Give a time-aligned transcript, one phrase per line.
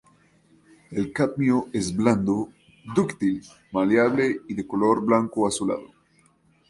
[0.89, 2.49] El cadmio es blando,
[2.95, 5.91] dúctil, maleable y de color blanco azulado.